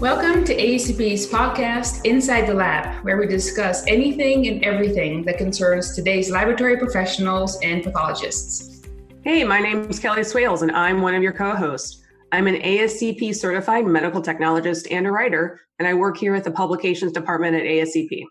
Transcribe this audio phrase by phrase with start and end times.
[0.00, 5.94] Welcome to ASCP's podcast, Inside the Lab, where we discuss anything and everything that concerns
[5.94, 8.80] today's laboratory professionals and pathologists.
[9.24, 12.02] Hey, my name is Kelly Swails, and I'm one of your co hosts.
[12.32, 16.50] I'm an ASCP certified medical technologist and a writer, and I work here at the
[16.50, 18.22] publications department at ASCP.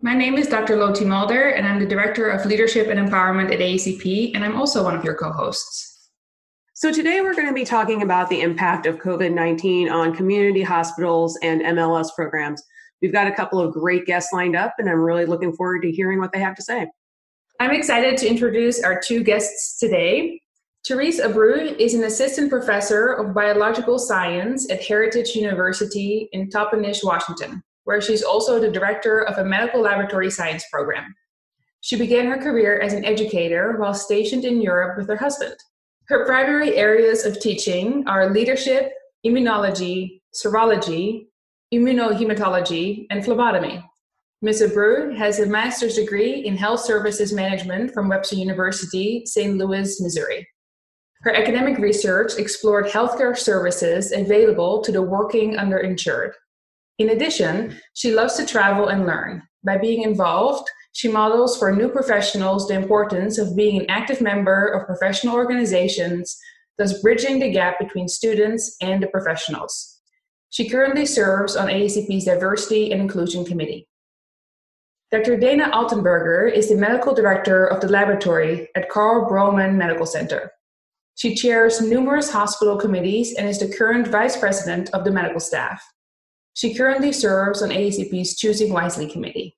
[0.00, 0.76] My name is Dr.
[0.76, 4.82] Lotte Mulder, and I'm the Director of Leadership and Empowerment at AACP, and I'm also
[4.82, 5.91] one of your co hosts.
[6.82, 10.62] So, today we're going to be talking about the impact of COVID 19 on community
[10.62, 12.60] hospitals and MLS programs.
[13.00, 15.92] We've got a couple of great guests lined up, and I'm really looking forward to
[15.92, 16.88] hearing what they have to say.
[17.60, 20.40] I'm excited to introduce our two guests today.
[20.84, 27.62] Therese Abreu is an assistant professor of biological science at Heritage University in Toppenish, Washington,
[27.84, 31.14] where she's also the director of a medical laboratory science program.
[31.80, 35.54] She began her career as an educator while stationed in Europe with her husband.
[36.08, 38.92] Her primary areas of teaching are leadership,
[39.24, 41.26] immunology, serology,
[41.72, 43.82] immunohematology, and phlebotomy.
[44.42, 44.62] Ms.
[44.62, 49.56] Abreu has a master's degree in health services management from Webster University, St.
[49.56, 50.46] Louis, Missouri.
[51.22, 56.32] Her academic research explored healthcare services available to the working underinsured.
[56.98, 59.42] In addition, she loves to travel and learn.
[59.62, 64.68] By being involved, she models for new professionals the importance of being an active member
[64.68, 66.38] of professional organizations,
[66.78, 70.00] thus bridging the gap between students and the professionals.
[70.50, 73.88] She currently serves on ASCP's Diversity and Inclusion Committee.
[75.10, 75.38] Dr.
[75.38, 80.52] Dana Altenberger is the medical director of the laboratory at Carle BroMenn Medical Center.
[81.14, 85.82] She chairs numerous hospital committees and is the current vice president of the medical staff.
[86.54, 89.56] She currently serves on ASCP's Choosing Wisely committee.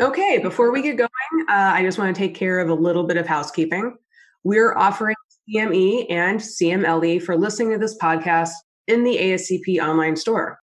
[0.00, 3.04] Okay, before we get going, uh, I just want to take care of a little
[3.04, 3.94] bit of housekeeping.
[4.42, 5.14] We're offering
[5.48, 8.50] CME and CMLE for listening to this podcast
[8.88, 10.58] in the ASCP online store.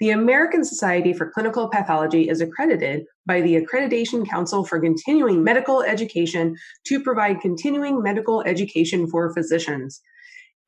[0.00, 5.82] The American Society for Clinical Pathology is accredited by the Accreditation Council for Continuing Medical
[5.82, 10.00] Education to provide continuing medical education for physicians.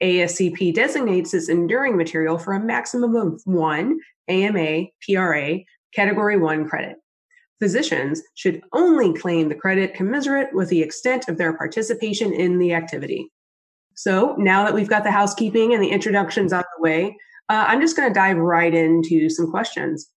[0.02, 3.98] ASCP designates this enduring material for a maximum of one
[4.28, 5.60] AMA PRA
[5.94, 6.96] Category 1 credit.
[7.60, 12.74] Physicians should only claim the credit commensurate with the extent of their participation in the
[12.74, 13.30] activity.
[13.94, 17.16] So now that we've got the housekeeping and the introductions out of the way,
[17.48, 20.10] uh, I'm just going to dive right into some questions.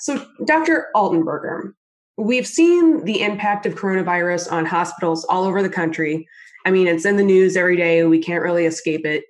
[0.00, 0.86] So, Dr.
[0.94, 1.72] Altenberger,
[2.16, 6.26] we've seen the impact of coronavirus on hospitals all over the country.
[6.64, 8.04] I mean, it's in the news every day.
[8.04, 9.24] We can't really escape it.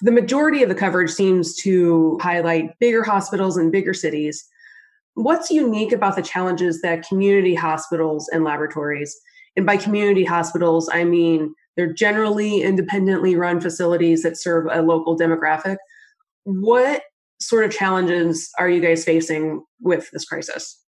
[0.00, 4.44] The majority of the coverage seems to highlight bigger hospitals and bigger cities.
[5.14, 9.16] What's unique about the challenges that community hospitals and laboratories,
[9.56, 15.16] and by community hospitals, I mean they're generally independently run facilities that serve a local
[15.16, 15.76] demographic.
[16.44, 17.02] What
[17.40, 20.80] sort of challenges are you guys facing with this crisis?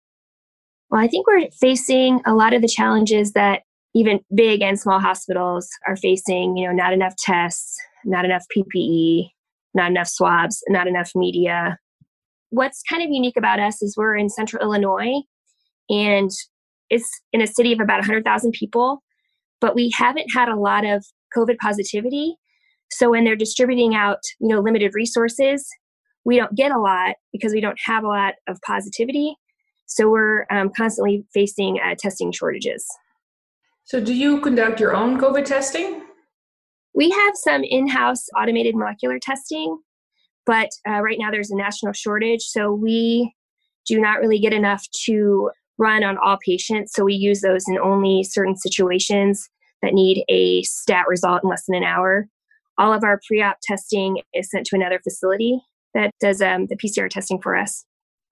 [0.90, 3.64] Well, I think we're facing a lot of the challenges that
[3.96, 9.30] even big and small hospitals are facing, you know, not enough tests, not enough PPE,
[9.74, 11.78] not enough swabs, not enough media,
[12.56, 15.22] what's kind of unique about us is we're in central Illinois
[15.90, 16.32] and
[16.90, 19.04] it's in a city of about 100,000 people,
[19.60, 21.06] but we haven't had a lot of
[21.36, 22.36] COVID positivity.
[22.92, 25.68] So when they're distributing out, you know, limited resources,
[26.24, 29.36] we don't get a lot because we don't have a lot of positivity.
[29.86, 32.88] So we're um, constantly facing uh, testing shortages.
[33.84, 36.02] So, do you conduct your own COVID testing?
[36.96, 39.78] We have some in house automated molecular testing
[40.46, 43.34] but uh, right now there's a national shortage, so we
[43.86, 46.94] do not really get enough to run on all patients.
[46.94, 49.50] So we use those in only certain situations
[49.82, 52.28] that need a stat result in less than an hour.
[52.78, 55.62] All of our pre op testing is sent to another facility
[55.94, 57.86] that does um, the PCR testing for us.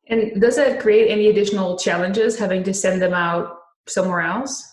[0.08, 3.58] And does that create any additional challenges having to send them out
[3.88, 4.70] somewhere else?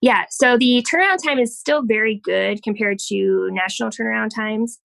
[0.00, 4.80] Yeah, so the turnaround time is still very good compared to national turnaround times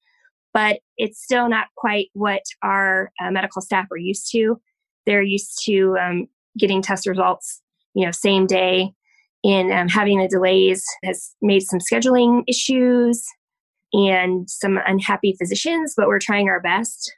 [0.57, 4.59] but it's still not quite what our uh, medical staff are used to.
[5.05, 6.27] They're used to um,
[6.57, 7.61] getting test results,
[7.93, 8.91] you know, same day.
[9.43, 13.23] And um, having the delays has made some scheduling issues
[13.93, 17.13] and some unhappy physicians, but we're trying our best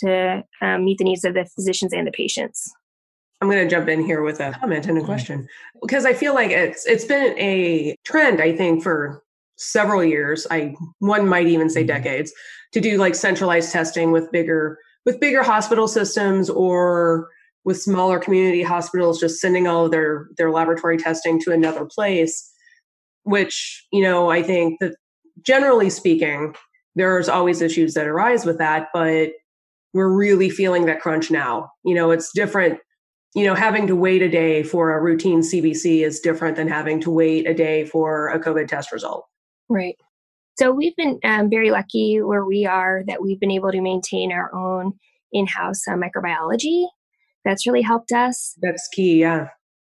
[0.00, 2.70] to um, meet the needs of the physicians and the patients.
[3.40, 5.48] I'm going to jump in here with a comment and a question
[5.80, 9.24] because I feel like it's it's been a trend I think for
[9.56, 10.46] several years.
[10.50, 11.88] I one might even say mm-hmm.
[11.88, 12.32] decades
[12.74, 17.28] to do like centralized testing with bigger with bigger hospital systems or
[17.64, 22.52] with smaller community hospitals just sending all of their their laboratory testing to another place
[23.22, 24.94] which you know i think that
[25.42, 26.54] generally speaking
[26.94, 29.30] there's always issues that arise with that but
[29.94, 31.70] we're really feeling that crunch now.
[31.84, 32.80] You know, it's different.
[33.34, 37.00] You know, having to wait a day for a routine CBC is different than having
[37.00, 39.24] to wait a day for a COVID test result.
[39.68, 39.96] Right.
[40.56, 44.32] So we've been um, very lucky where we are that we've been able to maintain
[44.32, 44.92] our own
[45.32, 46.86] in-house uh, microbiology.
[47.44, 48.56] That's really helped us.
[48.62, 49.20] That's key.
[49.20, 49.48] Yeah.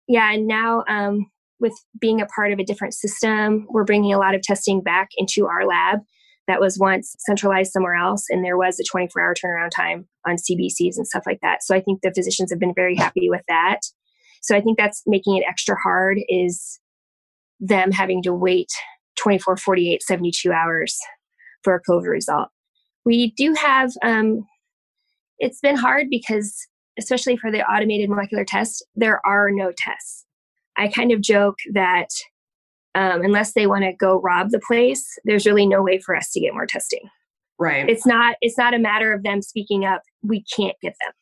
[0.09, 1.31] Yeah, and now um,
[1.61, 5.09] with being a part of a different system, we're bringing a lot of testing back
[5.19, 6.01] into our lab
[6.47, 10.37] that was once centralized somewhere else and there was a 24 hour turnaround time on
[10.37, 13.43] cbcs and stuff like that so i think the physicians have been very happy with
[13.49, 13.81] that
[14.43, 16.81] so i think that's making it extra hard is
[17.61, 18.69] them having to wait
[19.17, 20.99] 24 48 72 hours
[21.63, 22.49] for a covid result.
[23.05, 24.47] We do have um,
[25.39, 26.67] it's been hard because
[26.99, 30.25] especially for the automated molecular test there are no tests.
[30.77, 32.09] I kind of joke that
[32.95, 36.31] um, unless they want to go rob the place there's really no way for us
[36.33, 37.09] to get more testing.
[37.59, 37.89] Right.
[37.89, 40.03] It's not it's not a matter of them speaking up.
[40.23, 41.13] We can't get them.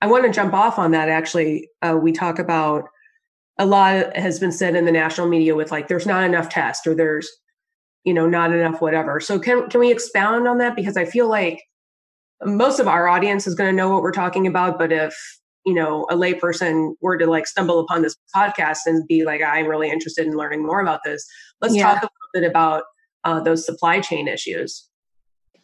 [0.00, 1.68] I want to jump off on that actually.
[1.80, 2.88] Uh, we talk about
[3.58, 6.86] a lot has been said in the national media with like there's not enough tests
[6.86, 7.28] or there's
[8.04, 9.20] you know not enough whatever.
[9.20, 10.76] So can can we expound on that?
[10.76, 11.62] Because i feel like
[12.44, 15.14] most of our audience is going to know what we're talking about but if
[15.64, 19.66] you know a layperson were to like stumble upon this podcast and be like i'm
[19.66, 21.24] really interested in learning more about this
[21.60, 21.94] let's yeah.
[21.94, 22.84] talk a little bit about
[23.24, 24.88] uh, those supply chain issues.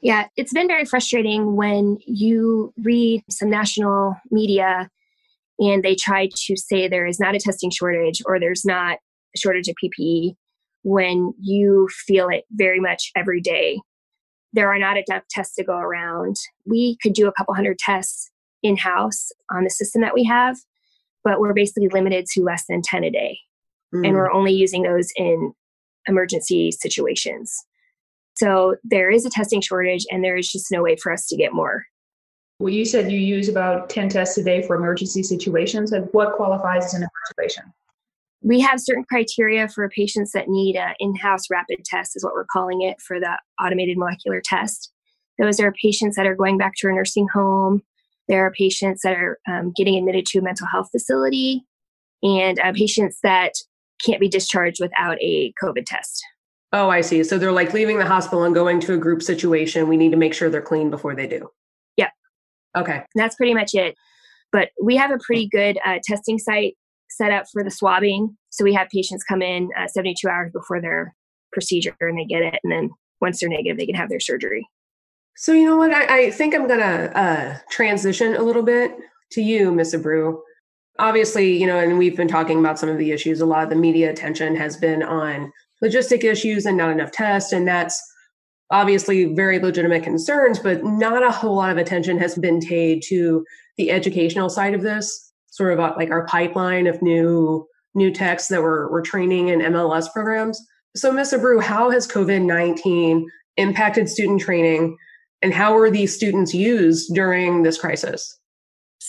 [0.00, 4.88] Yeah it's been very frustrating when you read some national media
[5.58, 8.98] and they try to say there is not a testing shortage or there's not
[9.34, 10.34] a shortage of ppe
[10.82, 13.80] when you feel it very much every day
[14.52, 18.30] there are not enough tests to go around we could do a couple hundred tests
[18.62, 20.56] in house on the system that we have,
[21.24, 23.38] but we're basically limited to less than 10 a day.
[23.94, 24.06] Mm.
[24.06, 25.52] And we're only using those in
[26.06, 27.54] emergency situations.
[28.36, 31.36] So there is a testing shortage, and there is just no way for us to
[31.36, 31.84] get more.
[32.58, 35.92] Well, you said you use about 10 tests a day for emergency situations.
[35.92, 37.06] And what qualifies as an
[37.38, 37.60] emergency?
[38.42, 42.34] We have certain criteria for patients that need an in house rapid test, is what
[42.34, 44.92] we're calling it for the automated molecular test.
[45.38, 47.82] Those are patients that are going back to a nursing home
[48.28, 51.64] there are patients that are um, getting admitted to a mental health facility
[52.22, 53.54] and uh, patients that
[54.04, 56.22] can't be discharged without a COVID test.
[56.72, 57.24] Oh, I see.
[57.24, 59.88] So they're like leaving the hospital and going to a group situation.
[59.88, 61.50] We need to make sure they're clean before they do.
[62.76, 63.02] Okay.
[63.14, 63.94] That's pretty much it.
[64.52, 66.74] But we have a pretty good uh, testing site
[67.10, 68.36] set up for the swabbing.
[68.50, 71.14] So we have patients come in uh, 72 hours before their
[71.52, 72.60] procedure and they get it.
[72.62, 74.66] And then once they're negative, they can have their surgery.
[75.36, 75.92] So you know what?
[75.92, 78.92] I, I think I'm gonna uh, transition a little bit
[79.32, 80.40] to you, Miss Abreu.
[80.98, 83.40] Obviously, you know, and we've been talking about some of the issues.
[83.40, 87.52] A lot of the media attention has been on logistic issues and not enough tests,
[87.52, 88.02] and that's
[88.70, 90.58] obviously very legitimate concerns.
[90.58, 93.44] But not a whole lot of attention has been paid to
[93.76, 98.48] the educational side of this, sort of uh, like our pipeline of new new techs
[98.48, 100.60] that we're we're training in MLS programs.
[100.96, 104.96] So, Miss Abreu, how has COVID nineteen impacted student training?
[105.42, 108.38] and how were these students used during this crisis?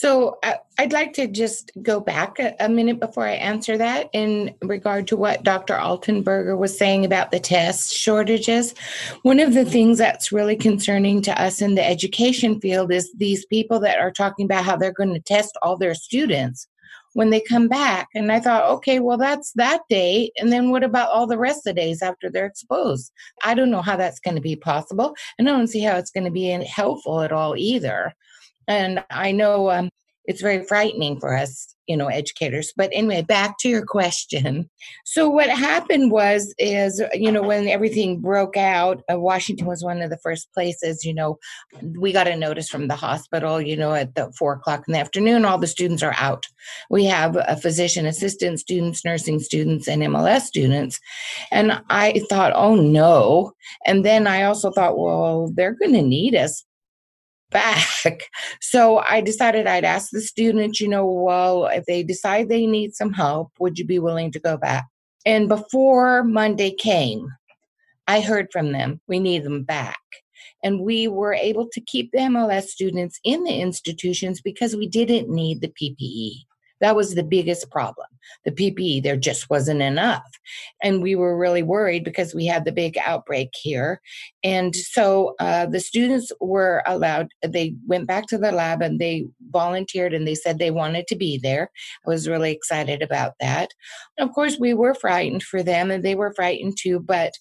[0.00, 4.54] So uh, I'd like to just go back a, minute before I answer that in
[4.62, 5.74] regard to what Dr.
[5.74, 8.74] Altenberger was saying about the test shortages.
[9.24, 13.44] One of the things that's really concerning to us in the education field is these
[13.44, 16.66] people that are talking about how they're going to test all their students
[17.12, 18.08] when they come back.
[18.14, 20.32] And I thought, okay, well, that's that day.
[20.38, 23.12] And then what about all the rest of the days after they're exposed?
[23.44, 25.14] I don't know how that's going to be possible.
[25.38, 28.14] And I don't see how it's going to be helpful at all either.
[28.68, 29.90] And I know um,
[30.24, 32.72] it's very frightening for us you know educators.
[32.76, 34.70] But anyway back to your question.
[35.04, 40.00] So what happened was is you know when everything broke out uh, washington was one
[40.00, 41.38] of the first places you know
[41.98, 45.00] we got a notice from the hospital you know at the four o'clock in the
[45.00, 46.46] afternoon all the students are out.
[46.90, 51.00] We have a physician assistant students nursing students and mls students.
[51.50, 53.52] And i thought oh no.
[53.84, 56.64] And then i also thought well they're going to need us
[57.50, 58.22] back.
[58.62, 62.94] So I decided I'd ask the students, you know, well, if they decide they need
[62.94, 64.86] some help, would you be willing to go back?
[65.26, 67.28] And before Monday came,
[68.06, 69.98] I heard from them, we need them back.
[70.62, 75.28] And we were able to keep the MLS students in the institutions because we didn't
[75.28, 76.44] need the PPE.
[76.80, 78.06] That was the biggest problem.
[78.44, 80.26] The PPE, there just wasn't enough.
[80.82, 84.00] And we were really worried because we had the big outbreak here.
[84.42, 89.26] And so uh, the students were allowed, they went back to the lab and they
[89.50, 91.70] volunteered and they said they wanted to be there.
[92.06, 93.70] I was really excited about that.
[94.18, 97.32] of course, we were frightened for them and they were frightened too, but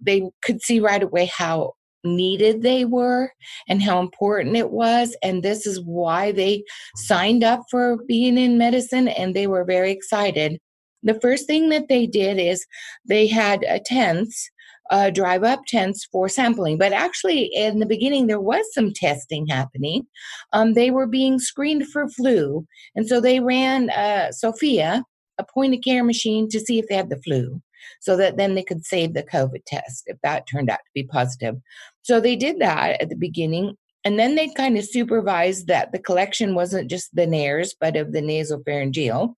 [0.00, 1.74] they could see right away how
[2.06, 3.32] needed they were
[3.68, 5.16] and how important it was.
[5.22, 6.64] And this is why they
[6.96, 10.58] signed up for being in medicine and they were very excited.
[11.02, 12.66] The first thing that they did is
[13.06, 14.50] they had a tents
[14.90, 16.78] uh, drive up tents for sampling.
[16.78, 20.06] But actually, in the beginning, there was some testing happening.
[20.52, 22.66] Um, they were being screened for flu.
[22.94, 25.04] And so they ran uh, Sofia,
[25.38, 27.60] a point of care machine, to see if they had the flu
[28.00, 31.04] so that then they could save the COVID test if that turned out to be
[31.04, 31.56] positive.
[32.02, 33.76] So they did that at the beginning.
[34.04, 38.12] And then they kind of supervised that the collection wasn't just the nares, but of
[38.12, 39.34] the nasopharyngeal.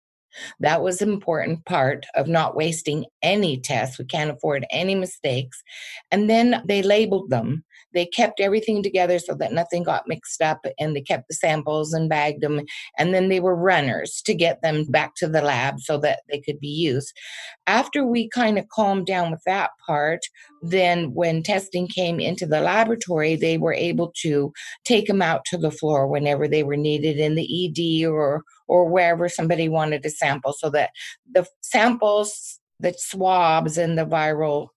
[0.60, 3.98] That was an important part of not wasting any tests.
[3.98, 5.62] We can't afford any mistakes.
[6.10, 7.64] And then they labeled them.
[7.98, 11.92] They kept everything together so that nothing got mixed up and they kept the samples
[11.92, 12.60] and bagged them.
[12.96, 16.38] And then they were runners to get them back to the lab so that they
[16.38, 17.12] could be used.
[17.66, 20.20] After we kind of calmed down with that part,
[20.62, 24.52] then when testing came into the laboratory, they were able to
[24.84, 28.88] take them out to the floor whenever they were needed in the ED or or
[28.88, 30.90] wherever somebody wanted a sample so that
[31.34, 34.68] the samples, the swabs, and the viral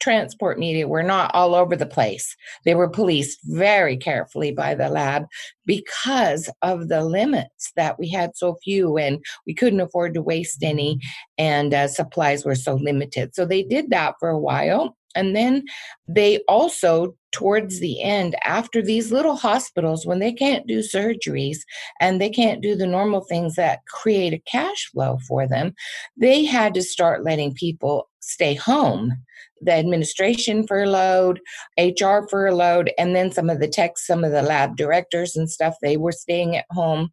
[0.00, 2.36] transport media were not all over the place.
[2.64, 5.26] They were policed very carefully by the lab
[5.66, 10.62] because of the limits that we had so few and we couldn't afford to waste
[10.62, 10.98] any,
[11.36, 13.34] and uh, supplies were so limited.
[13.34, 14.96] So they did that for a while.
[15.14, 15.64] And then
[16.06, 21.58] they also, towards the end, after these little hospitals, when they can't do surgeries
[22.00, 25.74] and they can't do the normal things that create a cash flow for them,
[26.16, 29.12] they had to start letting people stay home.
[29.60, 31.40] The administration furloughed,
[31.78, 35.74] HR furloughed, and then some of the techs, some of the lab directors and stuff,
[35.82, 37.10] they were staying at home.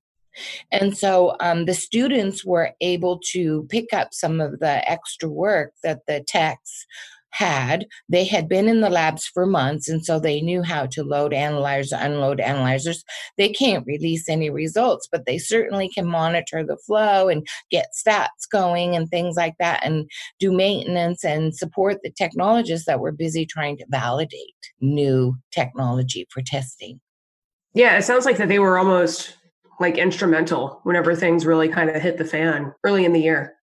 [0.72, 5.74] And so um, the students were able to pick up some of the extra work
[5.84, 6.86] that the techs
[7.36, 7.86] had.
[8.08, 11.34] They had been in the labs for months, and so they knew how to load
[11.34, 13.04] analyzers, unload analyzers.
[13.38, 18.50] They can't release any results, but they certainly can monitor the flow and get stats
[18.52, 23.46] going and things like that, and do maintenance and support the technologists that were busy
[23.46, 24.40] trying to validate
[24.80, 27.00] new technology for testing.
[27.74, 29.36] Yeah, it sounds like that they were almost
[29.82, 33.56] like instrumental whenever things really kind of hit the fan early in the year.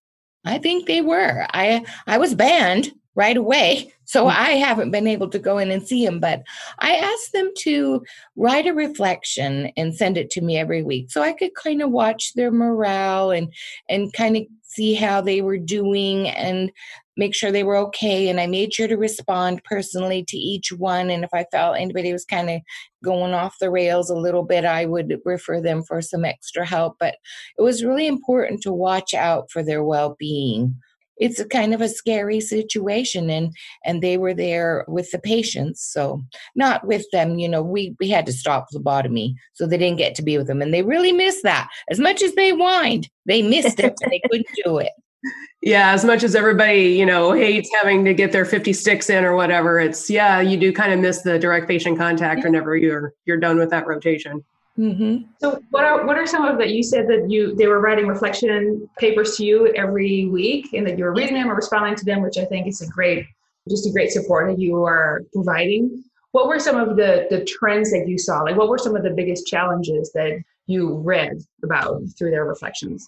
[0.45, 1.47] I think they were.
[1.53, 3.93] I I was banned right away.
[4.05, 4.31] So mm.
[4.31, 6.43] I haven't been able to go in and see them, but
[6.79, 8.03] I asked them to
[8.35, 11.89] write a reflection and send it to me every week so I could kind of
[11.89, 13.51] watch their morale and
[13.87, 16.69] and kind of see how they were doing and
[17.15, 18.27] make sure they were okay.
[18.27, 21.09] And I made sure to respond personally to each one.
[21.09, 22.61] And if I felt anybody was kind of
[23.03, 26.97] going off the rails a little bit, I would refer them for some extra help.
[26.99, 27.15] But
[27.57, 30.75] it was really important to watch out for their well being
[31.17, 33.53] it's a kind of a scary situation and
[33.85, 36.23] and they were there with the patients so
[36.55, 40.15] not with them you know we we had to stop phlebotomy so they didn't get
[40.15, 41.67] to be with them and they really missed that.
[41.89, 44.91] As much as they whined they missed it they couldn't do it.
[45.61, 49.23] Yeah as much as everybody you know hates having to get their 50 sticks in
[49.23, 53.13] or whatever it's yeah you do kind of miss the direct patient contact whenever you're
[53.23, 54.43] you're done with that rotation
[54.77, 55.25] Mm-hmm.
[55.39, 56.71] So, what are what are some of that?
[56.71, 60.97] You said that you they were writing reflection papers to you every week, and that
[60.97, 63.25] you were reading them or responding to them, which I think is a great,
[63.69, 66.03] just a great support that you are providing.
[66.31, 68.41] What were some of the the trends that you saw?
[68.41, 73.07] Like, what were some of the biggest challenges that you read about through their reflections?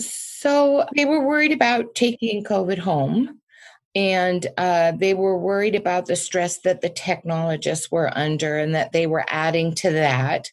[0.00, 3.40] So they were worried about taking COVID home.
[3.94, 8.92] And uh, they were worried about the stress that the technologists were under and that
[8.92, 10.52] they were adding to that.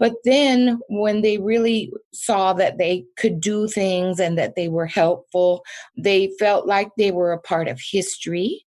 [0.00, 4.86] But then when they really saw that they could do things and that they were
[4.86, 5.62] helpful,
[5.96, 8.64] they felt like they were a part of history,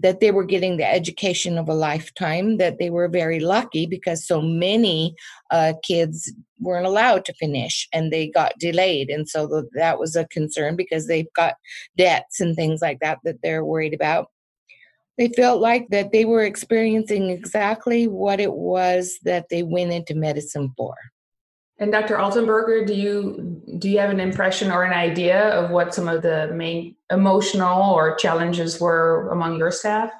[0.00, 4.26] that they were getting the education of a lifetime, that they were very lucky because
[4.26, 5.14] so many
[5.52, 9.08] uh, kids weren't allowed to finish and they got delayed.
[9.08, 11.54] And so that was a concern because they've got
[11.96, 14.26] debts and things like that that they're worried about
[15.18, 20.14] they felt like that they were experiencing exactly what it was that they went into
[20.14, 20.94] medicine for.
[21.78, 22.16] And Dr.
[22.16, 26.22] Altenberger, do you do you have an impression or an idea of what some of
[26.22, 30.10] the main emotional or challenges were among your staff?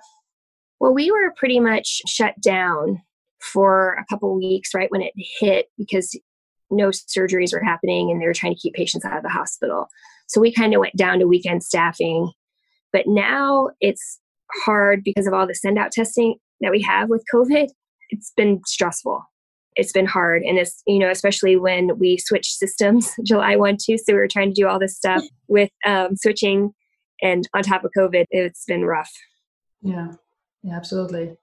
[0.80, 3.02] Well, we were pretty much shut down
[3.40, 6.18] for a couple weeks right when it hit because
[6.70, 9.88] no surgeries were happening and they were trying to keep patients out of the hospital.
[10.26, 12.32] So we kind of went down to weekend staffing.
[12.92, 14.20] But now it's
[14.64, 17.68] hard because of all the send out testing that we have with COVID.
[18.10, 19.22] It's been stressful.
[19.74, 20.42] It's been hard.
[20.42, 23.98] And it's, you know, especially when we switched systems July 1 2.
[23.98, 26.72] So we were trying to do all this stuff with um, switching
[27.22, 29.10] and on top of COVID, it's been rough.
[29.82, 30.12] Yeah,
[30.62, 31.36] yeah absolutely.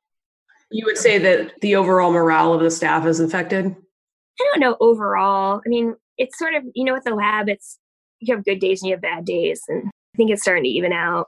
[0.72, 3.66] you would say that the overall morale of the staff is affected?
[3.66, 5.62] I don't know overall.
[5.66, 7.80] I mean, it's sort of, you know, at the lab, it's
[8.20, 9.62] you have good days and you have bad days.
[9.68, 11.28] And I think it's starting to even out.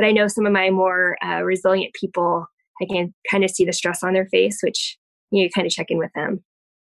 [0.00, 2.46] But I know some of my more uh, resilient people,
[2.80, 4.96] I can kind of see the stress on their face, which
[5.30, 6.42] you, know, you kind of check in with them.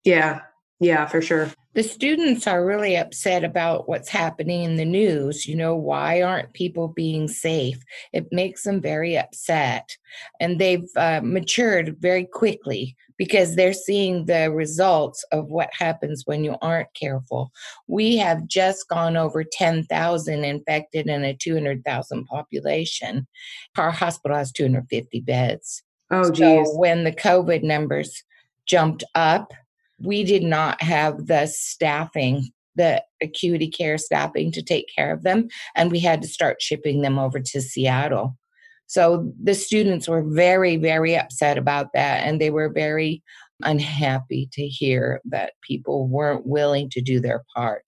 [0.06, 0.40] Yeah,
[0.80, 1.52] yeah, for sure.
[1.74, 5.48] The students are really upset about what's happening in the news.
[5.48, 7.80] You know, why aren't people being safe?
[8.12, 9.98] It makes them very upset.
[10.40, 16.44] And they've uh, matured very quickly because they're seeing the results of what happens when
[16.44, 17.52] you aren't careful.
[17.88, 23.28] We have just gone over 10,000 infected in a 200,000 population.
[23.78, 25.84] Our hospital has 250 beds.
[26.12, 26.68] Oh, geez.
[26.68, 28.24] So when the COVID numbers
[28.68, 29.52] jumped up,
[30.04, 35.48] we did not have the staffing the acuity care staffing to take care of them
[35.76, 38.36] and we had to start shipping them over to seattle.
[38.88, 43.22] So the students were very very upset about that and they were very
[43.64, 47.84] unhappy to hear that people weren't willing to do their part.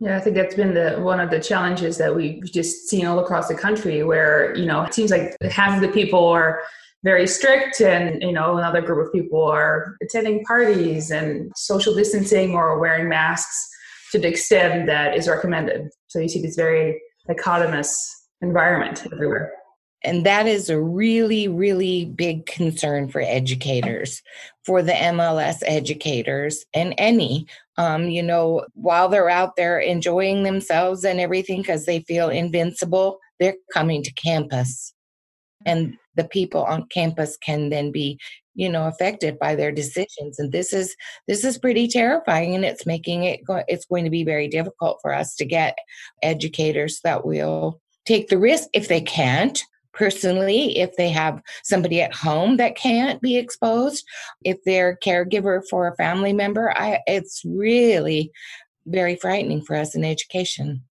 [0.00, 3.20] Yeah, I think that's been the one of the challenges that we've just seen all
[3.20, 6.60] across the country where, you know, it seems like half of the people are
[7.04, 12.54] very strict and you know another group of people are attending parties and social distancing
[12.54, 13.68] or wearing masks
[14.12, 15.88] to the extent that is recommended.
[16.08, 17.94] So you see this very dichotomous
[18.42, 19.52] environment everywhere.
[20.04, 24.22] And that is a really really big concern for educators
[24.64, 27.46] for the mls educators and any
[27.78, 33.18] um, you know while they're out there enjoying themselves and everything because they feel invincible
[33.42, 34.94] they're coming to campus.
[35.66, 38.18] And the people on campus can then be
[38.54, 40.94] you know affected by their decisions and this is
[41.26, 44.98] this is pretty terrifying and it's making it go, it's going to be very difficult
[45.00, 45.76] for us to get
[46.22, 49.62] educators that will take the risk if they can't
[49.94, 54.04] personally if they have somebody at home that can't be exposed
[54.44, 58.30] if they're caregiver for a family member I, it's really
[58.86, 60.82] very frightening for us in education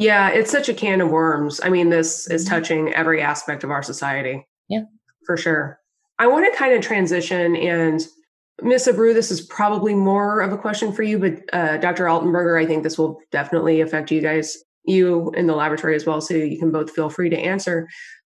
[0.00, 1.60] yeah, it's such a can of worms.
[1.62, 2.54] I mean, this is mm-hmm.
[2.54, 4.46] touching every aspect of our society.
[4.70, 4.84] Yeah.
[5.26, 5.78] For sure.
[6.18, 8.00] I want to kind of transition and
[8.62, 12.04] Miss Abreu, this is probably more of a question for you, but uh, Dr.
[12.04, 16.20] Altenberger, I think this will definitely affect you guys, you in the laboratory as well.
[16.20, 17.88] So you can both feel free to answer.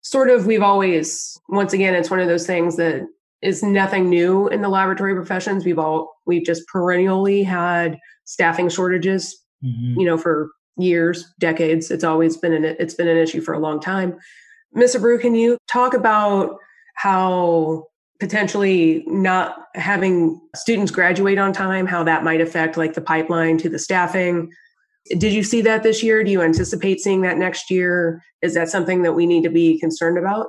[0.02, 3.06] Sort of, we've always, once again, it's one of those things that
[3.42, 5.66] is nothing new in the laboratory professions.
[5.66, 10.00] We've all, we've just perennially had staffing shortages, mm-hmm.
[10.00, 11.92] you know, for years, decades.
[11.92, 14.18] It's always been an it's been an issue for a long time.
[14.74, 16.58] Miss Abreu, can you talk about
[16.96, 17.86] how
[18.20, 23.70] potentially not having students graduate on time, how that might affect like the pipeline to
[23.70, 24.52] the staffing?
[25.18, 26.24] Did you see that this year?
[26.24, 28.22] Do you anticipate seeing that next year?
[28.42, 30.48] Is that something that we need to be concerned about?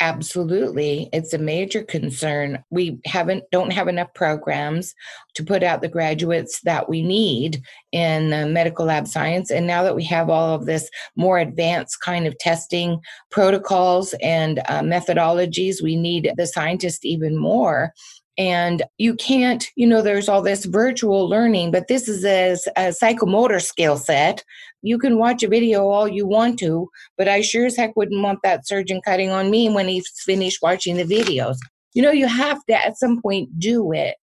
[0.00, 1.08] Absolutely.
[1.12, 2.62] It's a major concern.
[2.70, 4.94] We haven't don't have enough programs
[5.34, 9.94] to put out the graduates that we need in medical lab science and now that
[9.94, 15.96] we have all of this more advanced kind of testing protocols and uh, methodologies, we
[15.96, 17.92] need the scientists even more
[18.36, 22.88] and you can't you know there's all this virtual learning but this is a, a,
[22.90, 24.44] psychomotor skill set.
[24.82, 28.22] You can watch a video all you want to but i sure as heck wouldn't
[28.22, 31.56] want that surgeon cutting on me when he's finished watching the videos
[31.94, 34.16] you know, you have to at some point do it.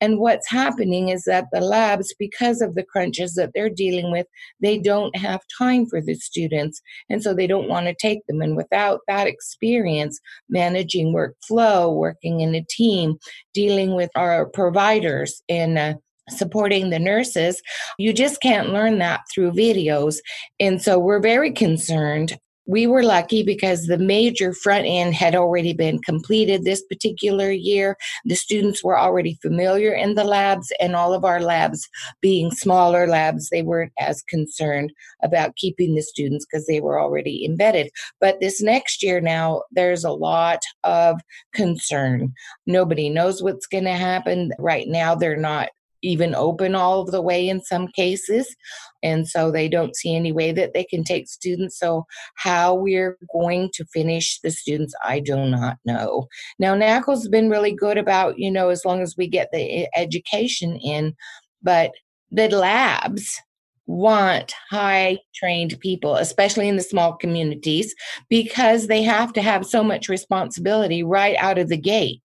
[0.00, 4.26] And what's happening is that the labs, because of the crunches that they're dealing with,
[4.60, 6.82] they don't have time for the students.
[7.08, 8.42] And so they don't want to take them.
[8.42, 13.16] And without that experience, managing workflow, working in a team,
[13.54, 15.94] dealing with our providers, and uh,
[16.30, 17.60] supporting the nurses.
[17.98, 20.16] You just can't learn that through videos.
[20.58, 25.72] And so we're very concerned we were lucky because the major front end had already
[25.72, 27.96] been completed this particular year.
[28.24, 31.88] The students were already familiar in the labs, and all of our labs
[32.20, 37.44] being smaller labs, they weren't as concerned about keeping the students because they were already
[37.44, 37.90] embedded.
[38.20, 41.20] But this next year now, there's a lot of
[41.52, 42.32] concern.
[42.66, 44.52] Nobody knows what's going to happen.
[44.58, 45.68] Right now, they're not
[46.04, 48.54] even open all of the way in some cases.
[49.02, 51.78] And so they don't see any way that they can take students.
[51.78, 56.28] So, how we're going to finish the students, I do not know.
[56.58, 60.76] Now, NAACLS' been really good about, you know, as long as we get the education
[60.76, 61.14] in,
[61.62, 61.92] but
[62.30, 63.40] the labs
[63.86, 67.94] want high trained people, especially in the small communities,
[68.30, 72.22] because they have to have so much responsibility right out of the gate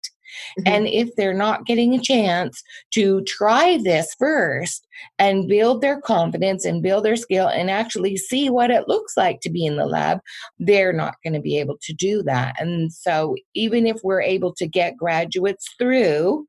[0.60, 0.74] Mm-hmm.
[0.74, 2.62] And if they're not getting a chance
[2.92, 4.88] to try this first
[5.18, 9.40] and build their confidence and build their skill and actually see what it looks like
[9.42, 10.20] to be in the lab,
[10.60, 12.56] they're not going to be able to do that.
[12.60, 16.46] And so, even if we're able to get graduates through,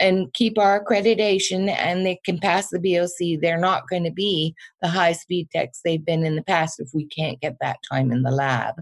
[0.00, 4.52] and keep our accreditation and they can pass the BOC, they're not going to be
[4.80, 8.10] the high speed techs they've been in the past if we can't get that time
[8.10, 8.74] in the lab.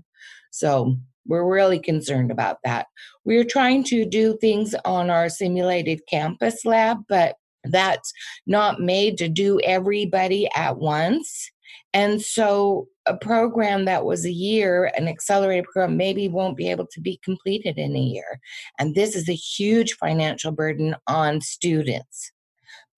[0.50, 2.86] So we're really concerned about that.
[3.24, 8.12] We're trying to do things on our simulated campus lab, but that's
[8.46, 11.50] not made to do everybody at once.
[11.92, 16.86] And so a program that was a year, an accelerated program, maybe won't be able
[16.92, 18.40] to be completed in a year.
[18.78, 22.32] And this is a huge financial burden on students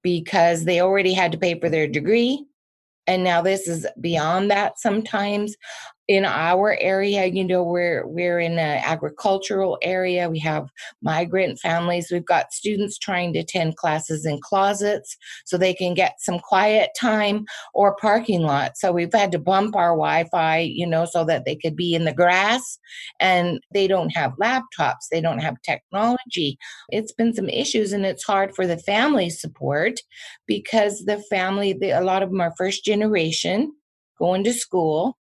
[0.03, 2.45] because they already had to pay for their degree.
[3.07, 5.57] And now this is beyond that sometimes
[6.13, 10.29] in our area you know we're we're in an agricultural area.
[10.29, 10.69] We have
[11.01, 12.09] migrant families.
[12.11, 16.91] We've got students trying to attend classes in closets so they can get some quiet
[16.99, 21.45] time or parking lot so we've had to bump our wi-fi you know so that
[21.45, 22.79] they could be in the grass
[23.21, 25.09] and they don't have laptops.
[25.11, 26.59] They don't have technology.
[26.91, 29.95] It's been some issues and it's hard for the family support
[30.47, 33.73] because the family the, a lot of them are first generation
[34.19, 35.17] going to school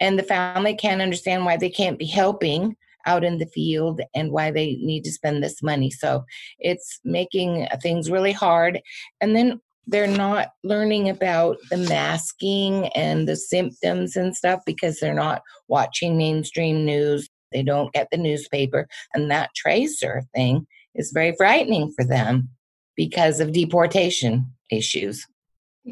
[0.00, 2.76] and the family can't understand why they can't be helping
[3.06, 5.90] out in the field and why they need to spend this money.
[5.90, 6.24] So
[6.58, 8.80] it's making uh, things really hard.
[9.20, 15.14] And then they're not learning about the masking and the symptoms and stuff because they're
[15.14, 17.28] not watching mainstream news.
[17.50, 18.86] They don't get the newspaper.
[19.14, 22.48] And that tracer thing is very frightening for them
[22.96, 25.26] because of deportation issues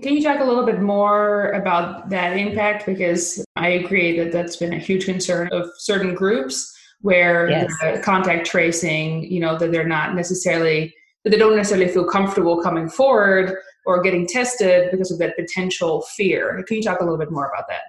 [0.02, 2.86] can you talk a little bit more about that impact?
[2.86, 8.04] Because I agree that that's been a huge concern of certain groups where yes.
[8.04, 12.88] contact tracing, you know, that they're not necessarily, that they don't necessarily feel comfortable coming
[12.88, 16.62] forward or getting tested because of that potential fear.
[16.68, 17.82] Can you talk a little bit more about that?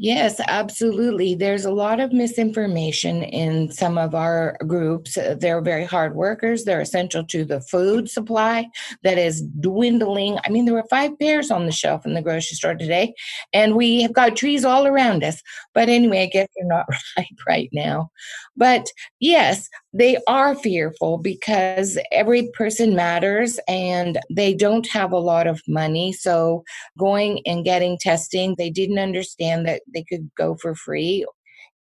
[0.00, 1.34] Yes, absolutely.
[1.34, 5.16] There's a lot of misinformation in some of our groups.
[5.18, 6.62] Uh, they're very hard workers.
[6.62, 8.68] They're essential to the food supply
[9.02, 10.38] that is dwindling.
[10.44, 13.12] I mean, there were five pears on the shelf in the grocery store today,
[13.52, 15.42] and we have got trees all around us.
[15.74, 16.86] But anyway, I guess they're not
[17.18, 18.10] ripe right now.
[18.56, 18.86] But
[19.18, 25.62] yes, they are fearful because every person matters and they don't have a lot of
[25.66, 26.12] money.
[26.12, 26.62] So
[26.98, 31.24] going and getting testing, they didn't understand that they could go for free.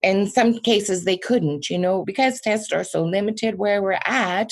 [0.04, 4.52] In some cases, they couldn't, you know, because tests are so limited where we're at.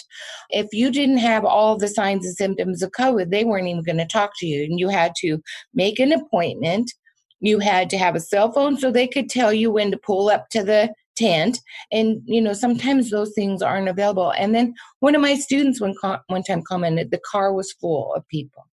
[0.50, 3.98] If you didn't have all the signs and symptoms of COVID, they weren't even going
[3.98, 4.64] to talk to you.
[4.64, 5.38] And you had to
[5.76, 6.92] make an appointment.
[7.40, 10.30] You had to have a cell phone so they could tell you when to pull
[10.30, 11.60] up to the tent
[11.92, 14.32] and you know sometimes those things aren't available.
[14.32, 15.96] And then one of my students one,
[16.28, 18.68] one time commented the car was full of people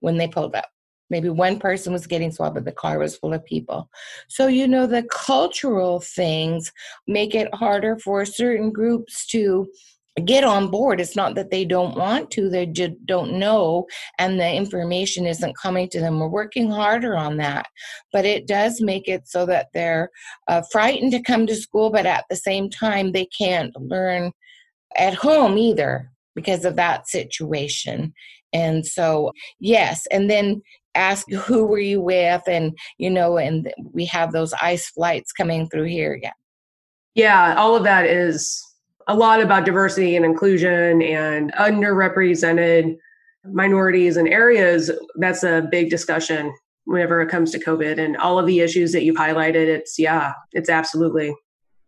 [0.00, 0.68] when they pulled up.
[1.10, 3.88] Maybe one person was getting swabbed but the car was full of people.
[4.28, 6.72] So you know the cultural things
[7.06, 9.66] make it harder for certain groups to
[10.20, 11.00] get on board.
[11.00, 13.86] It's not that they don't want to, they just don't know,
[14.18, 16.18] and the information isn't coming to them.
[16.18, 17.66] We're working harder on that,
[18.12, 20.10] but it does make it so that they're
[20.48, 24.32] uh, frightened to come to school, but at the same time, they can't learn
[24.96, 28.12] at home either because of that situation.
[28.52, 30.62] And so, yes, and then
[30.94, 35.68] ask who were you with and you know and we have those ice flights coming
[35.68, 36.32] through here yeah
[37.14, 38.67] yeah all of that is
[39.08, 42.98] a lot about diversity and inclusion and underrepresented
[43.44, 44.90] minorities and areas.
[45.16, 49.04] That's a big discussion whenever it comes to COVID and all of the issues that
[49.04, 49.66] you've highlighted.
[49.66, 51.34] It's, yeah, it's absolutely,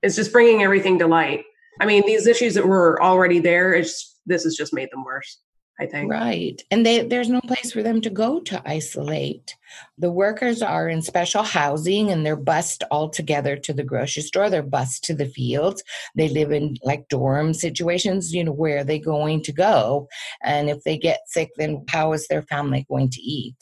[0.03, 1.45] it's just bringing everything to light.
[1.81, 5.39] I mean, these issues that were already there, it's, this has just made them worse.
[5.81, 6.11] I think.
[6.11, 6.63] Right.
[6.71, 9.57] And they, there's no place for them to go to isolate.
[9.97, 14.51] The workers are in special housing and they're bused all together to the grocery store.
[14.51, 15.83] They're bused to the fields.
[16.15, 20.07] They live in like dorm situations, you know, where are they going to go?
[20.43, 23.57] And if they get sick, then how is their family going to eat?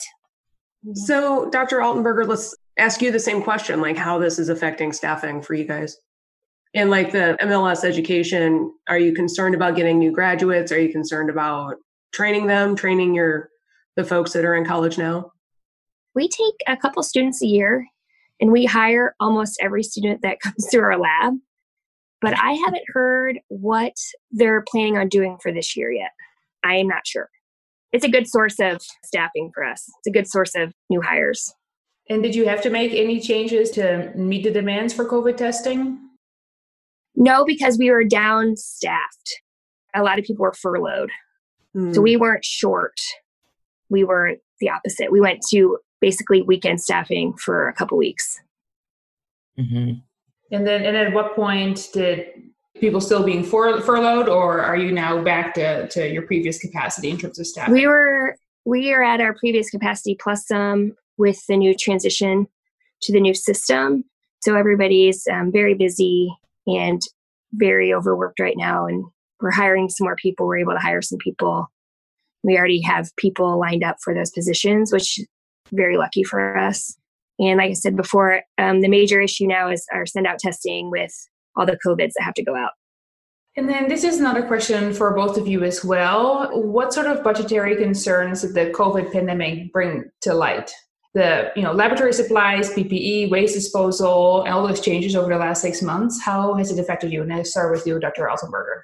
[0.85, 0.95] Mm-hmm.
[0.95, 1.77] So, Dr.
[1.77, 5.65] Altenberger, let's ask you the same question like how this is affecting staffing for you
[5.65, 5.97] guys.
[6.73, 10.71] In like the MLS education, are you concerned about getting new graduates?
[10.71, 11.77] Are you concerned about
[12.11, 13.49] training them, training your
[13.95, 15.31] the folks that are in college now?
[16.15, 17.85] We take a couple students a year
[18.39, 21.33] and we hire almost every student that comes through our lab.
[22.21, 23.93] But I haven't heard what
[24.31, 26.11] they're planning on doing for this year yet.
[26.63, 27.29] I am not sure.
[27.93, 29.83] It's a good source of staffing for us.
[29.99, 31.53] It's a good source of new hires.
[32.09, 35.97] And did you have to make any changes to meet the demands for COVID testing?
[37.15, 39.41] No, because we were down staffed
[39.95, 41.11] a lot of people were furloughed.
[41.75, 41.93] Mm.
[41.93, 42.95] So we weren't short.
[43.89, 45.11] We were the opposite.
[45.11, 48.39] We went to basically weekend staffing for a couple weeks.
[49.59, 50.01] Mhm.
[50.51, 52.27] And then, and at what point did
[52.79, 57.09] people still being fur- furloughed, or are you now back to, to your previous capacity
[57.09, 57.69] in terms of staff?
[57.69, 62.47] We were we are at our previous capacity plus some with the new transition
[63.01, 64.05] to the new system.
[64.41, 66.33] So everybody's um, very busy
[66.67, 67.01] and
[67.53, 69.05] very overworked right now, and
[69.41, 70.47] we're hiring some more people.
[70.47, 71.67] We're able to hire some people.
[72.43, 75.19] We already have people lined up for those positions, which
[75.71, 76.95] very lucky for us.
[77.39, 80.91] And like I said before, um, the major issue now is our send out testing
[80.91, 81.13] with
[81.55, 82.71] all the COVIDs that have to go out.
[83.55, 86.49] And then this is another question for both of you as well.
[86.53, 90.71] What sort of budgetary concerns did the COVID pandemic bring to light?
[91.15, 95.61] The you know laboratory supplies, PPE, waste disposal, and all those changes over the last
[95.61, 96.21] six months.
[96.21, 97.23] How has it affected you?
[97.23, 98.29] And I start with you, Dr.
[98.31, 98.81] Altenberger.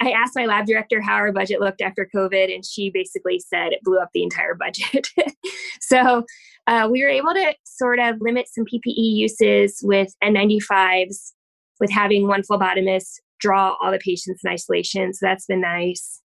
[0.00, 3.72] I asked my lab director how our budget looked after COVID, and she basically said
[3.72, 5.08] it blew up the entire budget.
[5.80, 6.24] so
[6.66, 11.32] uh, we were able to sort of limit some PPE uses with N95s,
[11.80, 15.12] with having one phlebotomist draw all the patients in isolation.
[15.14, 16.20] So that's been nice.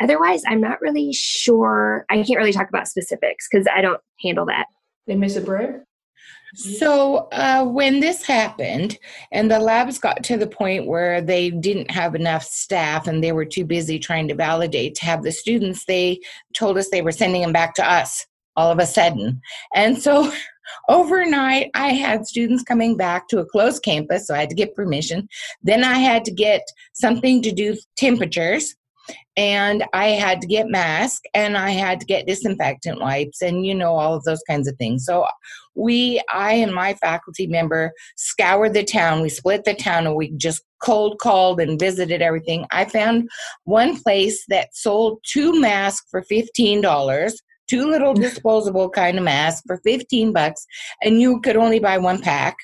[0.00, 2.04] Otherwise, I'm not really sure.
[2.10, 4.66] I can't really talk about specifics because I don't handle that.
[5.06, 5.82] They Miss Abreu.
[6.54, 8.98] So, uh, when this happened
[9.30, 13.32] and the labs got to the point where they didn't have enough staff and they
[13.32, 16.20] were too busy trying to validate to have the students, they
[16.54, 19.40] told us they were sending them back to us all of a sudden.
[19.74, 20.30] And so,
[20.90, 24.76] overnight, I had students coming back to a closed campus, so I had to get
[24.76, 25.28] permission.
[25.62, 28.74] Then I had to get something to do temperatures
[29.36, 33.74] and I had to get masks and I had to get disinfectant wipes and you
[33.74, 35.04] know all of those kinds of things.
[35.06, 35.26] So
[35.74, 39.22] we I and my faculty member scoured the town.
[39.22, 42.66] We split the town and we just cold called and visited everything.
[42.70, 43.28] I found
[43.64, 47.32] one place that sold two masks for $15,
[47.68, 50.66] two little disposable kind of masks for 15 bucks
[51.02, 52.56] and you could only buy one pack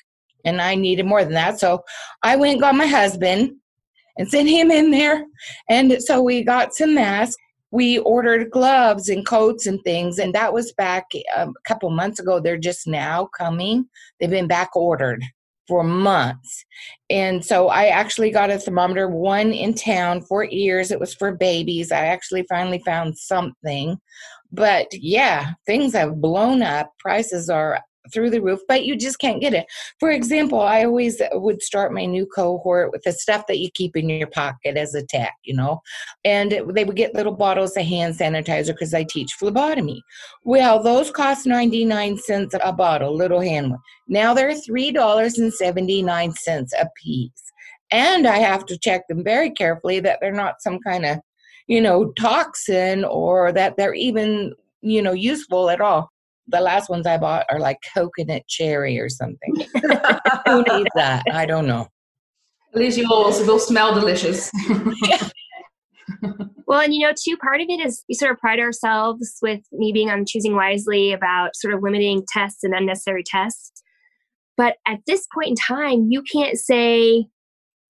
[0.45, 1.59] and I needed more than that.
[1.59, 1.83] So
[2.23, 3.55] I went and got my husband
[4.17, 5.25] and sent him in there.
[5.69, 7.37] And so we got some masks.
[7.71, 11.05] We ordered gloves and coats and things, and that was back
[11.35, 12.39] um, a couple months ago.
[12.39, 13.87] They're just now coming.
[14.19, 15.23] They've been back ordered
[15.69, 16.65] for months.
[17.11, 20.89] And so I actually got a thermometer, one in town for ears.
[20.89, 21.91] It was for babies.
[21.91, 23.95] I actually finally found something.
[24.51, 26.91] But yeah, things have blown up.
[26.97, 27.79] Prices are
[28.11, 29.65] through the roof, but you just can't get it.
[29.99, 33.95] For example, I always would start my new cohort with the stuff that you keep
[33.95, 35.81] in your pocket as a tech, you know,
[36.23, 40.01] and they would get little bottles of hand sanitizer because I teach phlebotomy.
[40.43, 43.79] Well, those cost 99 cents a bottle, little hand one.
[44.07, 47.31] Now they're $3.79 a piece.
[47.91, 51.17] And I have to check them very carefully that they're not some kind of,
[51.67, 56.11] you know, toxin or that they're even, you know, useful at all
[56.49, 59.55] the last ones I bought are like coconut cherry or something.
[60.45, 61.23] Who needs that?
[61.31, 61.87] I don't know.
[62.73, 64.51] At least you'll will smell delicious.
[66.69, 69.61] Well, and you know, too, part of it is we sort of pride ourselves with
[69.71, 73.81] me being on choosing wisely about sort of limiting tests and unnecessary tests.
[74.55, 77.25] But at this point in time, you can't say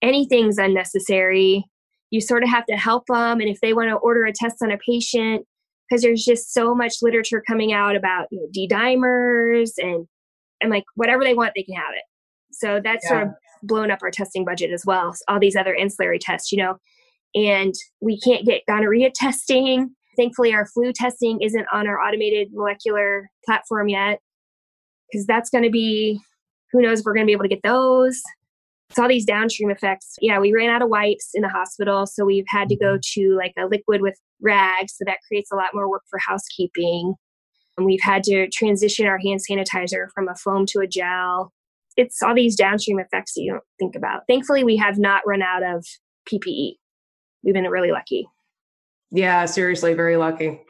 [0.02, 1.66] anything's unnecessary.
[2.10, 3.42] You sort of have to help them.
[3.42, 5.46] And if they want to order a test on a patient,
[5.90, 10.08] because there's just so much literature coming out about you know d-dimers and
[10.62, 12.04] and like whatever they want they can have it.
[12.52, 13.30] So that's sort of
[13.64, 16.78] blown up our testing budget as well all these other ancillary tests you know
[17.36, 19.96] and we can't get gonorrhea testing.
[20.18, 24.20] Thankfully our flu testing isn't on our automated molecular platform yet
[25.12, 26.20] because that's going to be
[26.72, 28.22] who knows if we're going to be able to get those
[28.92, 30.16] so all these downstream effects.
[30.22, 33.22] Yeah we ran out of wipes in the hospital so we've had to go mm-hmm.
[33.22, 37.16] to like a liquid with rags so that creates a lot more work for housekeeping.
[37.78, 41.54] And we've had to transition our hand sanitizer from a foam to a gel.
[41.96, 44.24] It's all these downstream effects that you don't think about.
[44.28, 45.86] Thankfully we have not run out of
[46.32, 46.76] ppe
[47.44, 48.28] we've been really lucky.
[49.12, 50.62] Yeah, seriously, very lucky.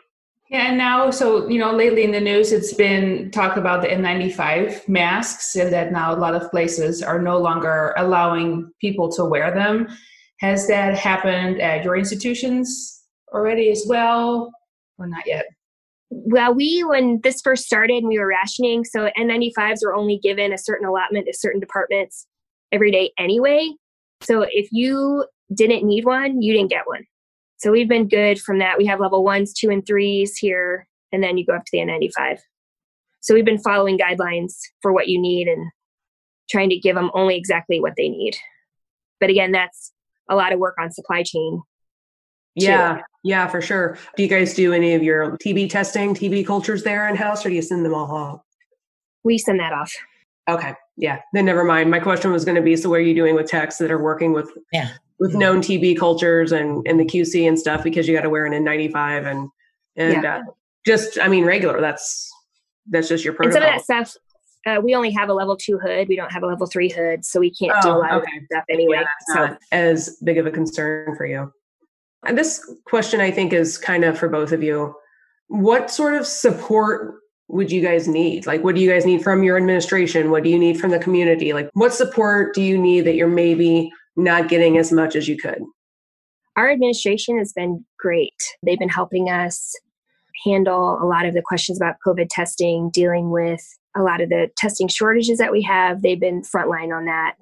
[0.49, 3.87] Yeah, and now, so, you know, lately in the news, it's been talk about the
[3.87, 9.25] N95 masks and that now a lot of places are no longer allowing people to
[9.25, 9.87] wear them.
[10.39, 14.51] Has that happened at your institutions already as well,
[14.97, 15.45] or not yet?
[16.11, 20.57] well we when this first started we were rationing so n95s were only given a
[20.57, 22.25] certain allotment to certain departments
[22.71, 23.69] every day anyway
[24.21, 27.03] so if you didn't need one you didn't get one
[27.59, 31.23] so we've been good from that we have level ones two and threes here and
[31.23, 32.39] then you go up to the n95
[33.21, 35.69] so we've been following guidelines for what you need and
[36.49, 38.35] trying to give them only exactly what they need
[39.19, 39.91] but again that's
[40.29, 41.61] a lot of work on supply chain
[42.55, 43.01] Yeah, too.
[43.23, 43.97] yeah, for sure.
[44.15, 47.49] Do you guys do any of your TB testing, TB cultures there in house, or
[47.49, 48.41] do you send them all off?
[49.23, 49.91] We send that off.
[50.47, 51.19] Okay, yeah.
[51.33, 51.89] Then never mind.
[51.89, 54.01] My question was going to be: so, what are you doing with techs that are
[54.01, 54.89] working with yeah
[55.19, 58.45] with known TB cultures and and the QC and stuff because you got to wear
[58.45, 59.49] an N95 and
[59.95, 60.37] and yeah.
[60.37, 60.41] uh,
[60.85, 61.81] just I mean regular.
[61.81, 62.31] That's
[62.89, 63.61] that's just your protocol.
[63.61, 64.21] And some of that stuff.
[64.65, 66.09] Uh, we only have a level two hood.
[66.09, 68.37] We don't have a level three hood, so we can't oh, do a lot okay.
[68.37, 69.01] of stuff anyway.
[69.01, 71.53] Yeah, so as big of a concern for you.
[72.25, 74.95] And this question, I think, is kind of for both of you.
[75.47, 77.15] What sort of support
[77.47, 78.45] would you guys need?
[78.45, 80.29] Like, what do you guys need from your administration?
[80.29, 81.53] What do you need from the community?
[81.53, 85.37] Like, what support do you need that you're maybe not getting as much as you
[85.37, 85.61] could?
[86.55, 88.33] Our administration has been great.
[88.63, 89.73] They've been helping us
[90.45, 93.61] handle a lot of the questions about COVID testing, dealing with
[93.95, 96.01] a lot of the testing shortages that we have.
[96.01, 97.35] They've been frontline on that.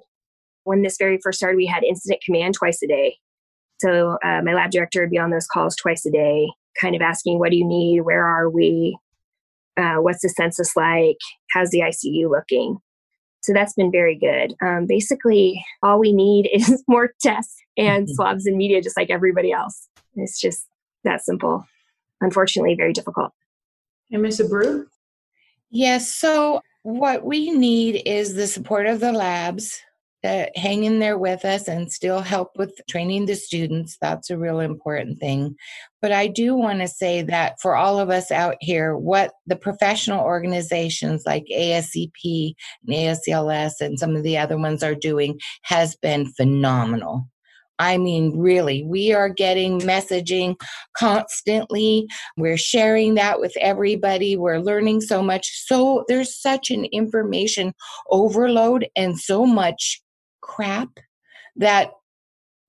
[0.64, 3.16] When this very first started, we had incident command twice a day.
[3.80, 6.48] So uh, my lab director would be on those calls twice a day,
[6.80, 8.00] kind of asking, "What do you need?
[8.00, 8.98] Where are we?
[9.76, 11.18] Uh, what's the census like?
[11.50, 12.78] How's the ICU looking?"
[13.40, 14.54] So that's been very good.
[14.62, 18.14] Um, basically, all we need is more tests and mm-hmm.
[18.14, 19.88] swabs and media, just like everybody else.
[20.16, 20.66] It's just
[21.04, 21.64] that simple.
[22.20, 23.32] Unfortunately, very difficult.
[24.10, 24.40] And Ms.
[24.40, 24.86] Abreu?
[25.70, 26.12] Yes.
[26.12, 29.80] So, what we need is the support of the labs
[30.22, 33.96] that hang in there with us and still help with training the students.
[34.00, 35.56] That's a real important thing.
[36.02, 39.56] But I do want to say that for all of us out here, what the
[39.56, 42.54] professional organizations like ASCP
[42.86, 47.28] and ASCLS and some of the other ones are doing has been phenomenal.
[47.80, 50.56] I mean, really, we are getting messaging
[50.96, 52.08] constantly.
[52.36, 54.36] We're sharing that with everybody.
[54.36, 55.64] We're learning so much.
[55.66, 57.72] So there's such an information
[58.10, 60.00] overload and so much
[60.48, 60.88] crap
[61.56, 61.92] that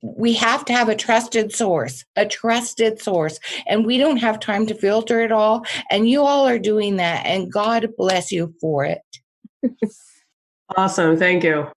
[0.01, 3.39] we have to have a trusted source, a trusted source.
[3.67, 5.65] And we don't have time to filter it all.
[5.89, 7.25] And you all are doing that.
[7.25, 9.01] And God bless you for it.
[10.77, 11.17] awesome.
[11.17, 11.67] Thank you.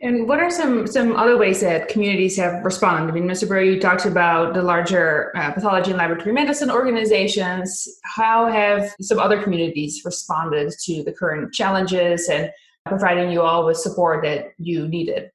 [0.00, 3.08] And what are some some other ways that communities have responded?
[3.08, 3.48] I mean, Mr.
[3.48, 7.88] Burrow, you talked about the larger uh, pathology and laboratory medicine organizations.
[8.02, 12.50] How have some other communities responded to the current challenges and
[12.84, 15.30] providing you all with support that you needed?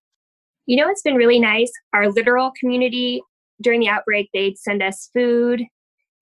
[0.68, 1.72] You know, it's been really nice.
[1.94, 3.22] Our literal community
[3.62, 5.64] during the outbreak, they'd send us food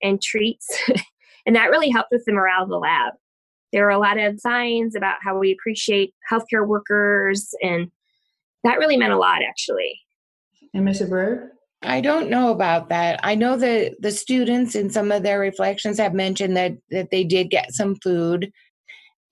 [0.01, 0.67] and treats,
[1.45, 3.13] and that really helped with the morale of the lab.
[3.73, 7.91] There were a lot of signs about how we appreciate healthcare workers, and
[8.63, 9.99] that really meant a lot, actually.
[10.73, 11.09] And Mr.
[11.09, 11.51] Brewer?
[11.81, 13.19] I don't know about that.
[13.23, 17.23] I know that the students in some of their reflections have mentioned that that they
[17.23, 18.51] did get some food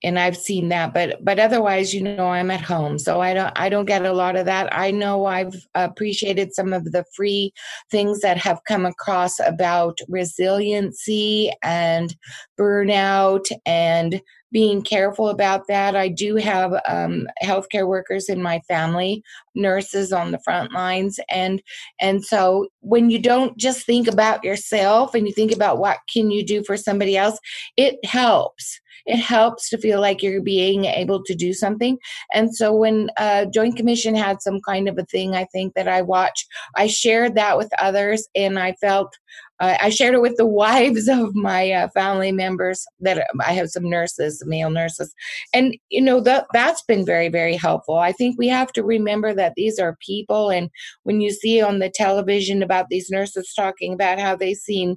[0.04, 3.52] and I've seen that, but but otherwise, you know, I'm at home, so I don't
[3.56, 4.68] I don't get a lot of that.
[4.76, 7.52] I know I've appreciated some of the free
[7.90, 12.14] things that have come across about resiliency and
[12.58, 14.20] burnout and
[14.52, 15.96] being careful about that.
[15.96, 19.20] I do have um, healthcare workers in my family,
[19.56, 21.62] nurses on the front lines, and
[21.98, 26.30] and so when you don't just think about yourself and you think about what can
[26.30, 27.38] you do for somebody else,
[27.78, 31.98] it helps it helps to feel like you're being able to do something.
[32.32, 35.88] And so when uh, Joint Commission had some kind of a thing, I think that
[35.88, 39.16] I watched, I shared that with others, and I felt
[39.60, 43.70] uh, I shared it with the wives of my uh, family members that I have
[43.70, 45.14] some nurses, male nurses,
[45.52, 47.96] and you know that that's been very very helpful.
[47.96, 50.70] I think we have to remember that these are people, and
[51.04, 54.96] when you see on the television about these nurses talking about how they've seen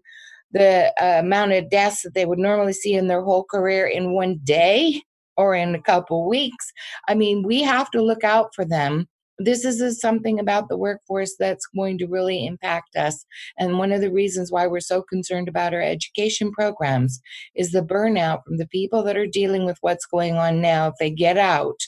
[0.51, 4.13] the uh, amount of deaths that they would normally see in their whole career in
[4.13, 5.01] one day
[5.35, 6.71] or in a couple weeks.
[7.07, 9.07] I mean, we have to look out for them.
[9.39, 13.23] This is something about the workforce that's going to really impact us.
[13.59, 17.21] And one of the reasons why we're so concerned about our education programs
[17.53, 20.87] is the burnout from the people that are dealing with what's going on now.
[20.87, 21.79] If they get out,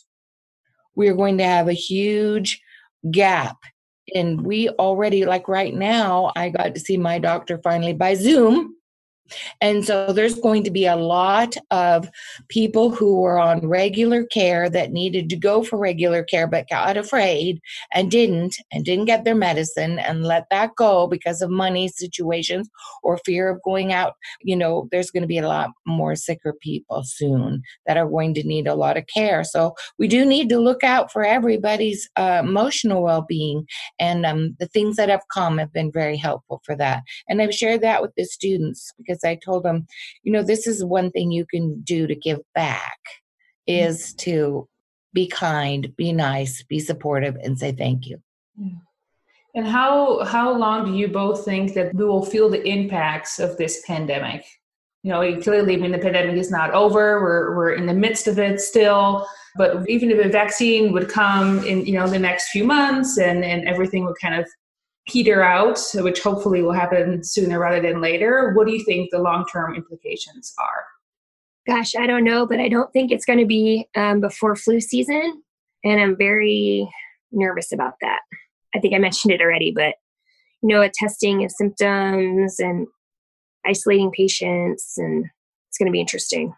[0.96, 2.62] we're going to have a huge
[3.10, 3.58] gap
[4.16, 8.76] and we already like right now i got to see my doctor finally by zoom
[9.62, 12.10] and so there's going to be a lot of
[12.48, 16.98] people who were on regular care that needed to go for regular care but got
[16.98, 17.60] afraid
[17.94, 22.70] and didn't and didn't get their medicine and let that go because of money situations
[23.04, 24.14] or fear of going out.
[24.42, 28.34] You know, there's going to be a lot more sicker people soon that are going
[28.36, 29.44] to need a lot of care.
[29.44, 33.66] So we do need to look out for everybody's uh, emotional well being.
[34.00, 37.04] And um, the things that have come have been very helpful for that.
[37.28, 39.88] And I've shared that with the students because because I told them,
[40.24, 43.00] you know, this is one thing you can do to give back
[43.70, 43.88] mm.
[43.88, 44.68] is to
[45.14, 48.22] be kind, be nice, be supportive, and say thank you.
[49.56, 53.58] And how how long do you both think that we will feel the impacts of
[53.58, 54.46] this pandemic?
[55.02, 57.22] You know, clearly, I mean, the pandemic is not over.
[57.22, 59.26] We're we're in the midst of it still.
[59.56, 63.44] But even if a vaccine would come in, you know, the next few months, and
[63.44, 64.48] and everything would kind of
[65.10, 68.54] peter out, which hopefully will happen sooner rather than later.
[68.56, 70.86] What do you think the long term implications are?
[71.68, 74.80] Gosh, I don't know, but I don't think it's going to be um, before flu
[74.80, 75.44] season,
[75.84, 76.90] and I'm very
[77.32, 78.22] nervous about that.
[78.76, 79.96] I think I mentioned it already, but
[80.62, 82.88] you know, a testing of symptoms and
[83.66, 85.26] isolating patients, and
[85.68, 86.54] it's going to be interesting.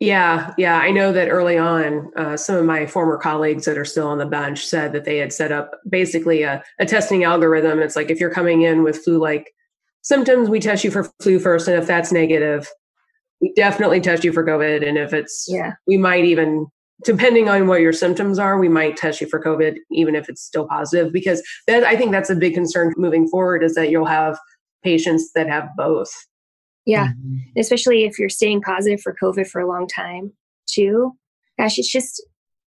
[0.00, 0.78] Yeah, yeah.
[0.78, 4.16] I know that early on, uh, some of my former colleagues that are still on
[4.16, 7.80] the bench said that they had set up basically a, a testing algorithm.
[7.80, 9.52] It's like if you're coming in with flu like
[10.00, 11.68] symptoms, we test you for flu first.
[11.68, 12.66] And if that's negative,
[13.42, 14.86] we definitely test you for COVID.
[14.88, 16.66] And if it's, yeah, we might even,
[17.04, 20.42] depending on what your symptoms are, we might test you for COVID, even if it's
[20.42, 21.12] still positive.
[21.12, 24.38] Because that, I think that's a big concern moving forward is that you'll have
[24.82, 26.10] patients that have both.
[26.90, 27.08] Yeah.
[27.08, 27.58] Mm-hmm.
[27.58, 30.32] Especially if you're staying positive for COVID for a long time,
[30.66, 31.12] too.
[31.58, 32.22] Gosh, it's just,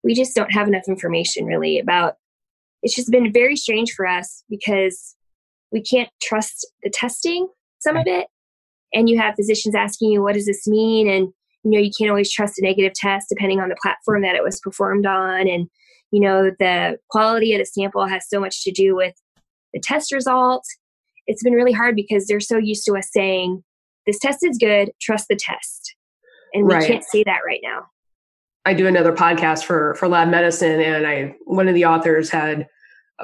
[0.05, 2.15] we just don't have enough information really about
[2.83, 5.15] it's just been very strange for us because
[5.71, 7.49] we can't trust the testing,
[7.79, 8.27] some of it.
[8.93, 11.09] And you have physicians asking you, what does this mean?
[11.09, 11.29] And,
[11.65, 14.43] you know, you can't always trust a negative test depending on the platform that it
[14.43, 15.49] was performed on.
[15.49, 15.69] And,
[16.11, 19.15] you know, the quality of the sample has so much to do with
[19.73, 20.65] the test result.
[21.27, 23.63] It's been really hard because they're so used to us saying,
[24.07, 25.95] this test is good, trust the test.
[26.55, 26.87] And we right.
[26.87, 27.87] can't say that right now.
[28.65, 32.69] I do another podcast for for lab medicine and I one of the authors had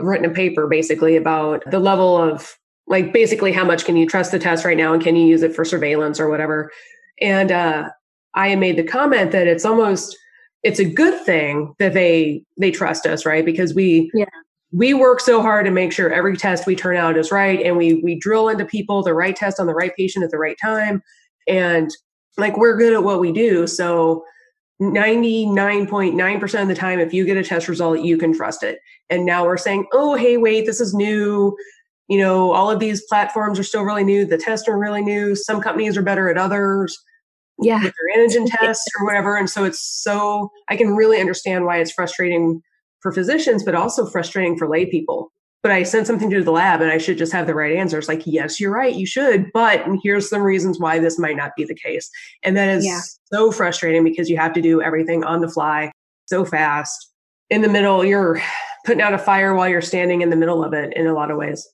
[0.00, 2.56] written a paper basically about the level of
[2.86, 5.42] like basically how much can you trust the test right now and can you use
[5.42, 6.72] it for surveillance or whatever.
[7.20, 7.90] And uh
[8.34, 10.16] I made the comment that it's almost
[10.64, 13.44] it's a good thing that they they trust us, right?
[13.44, 14.26] Because we yeah
[14.72, 17.76] we work so hard to make sure every test we turn out is right and
[17.76, 20.56] we we drill into people the right test on the right patient at the right
[20.62, 21.02] time.
[21.46, 21.90] And
[22.36, 23.66] like we're good at what we do.
[23.66, 24.24] So
[24.80, 28.78] 99.9% of the time if you get a test result you can trust it.
[29.08, 31.56] And now we're saying oh hey wait this is new.
[32.08, 34.26] You know all of these platforms are still really new.
[34.26, 35.34] The tests are really new.
[35.34, 36.98] Some companies are better at others
[37.58, 37.82] yeah.
[37.82, 39.36] with their antigen tests or whatever.
[39.36, 42.60] And so it's so i can really understand why it's frustrating
[43.00, 45.32] for physicians, but also frustrating for lay people.
[45.62, 48.08] But I sent something to the lab and I should just have the right answers.
[48.08, 51.64] Like, yes, you're right, you should, but here's some reasons why this might not be
[51.64, 52.08] the case.
[52.44, 53.00] And that is yeah.
[53.32, 55.90] so frustrating because you have to do everything on the fly
[56.26, 57.10] so fast.
[57.50, 58.40] In the middle, you're
[58.84, 61.30] putting out a fire while you're standing in the middle of it in a lot
[61.30, 61.68] of ways.